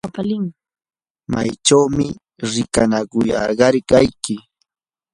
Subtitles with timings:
[1.31, 2.07] ¿maychawmi
[2.51, 4.35] riqinakuyarqayki?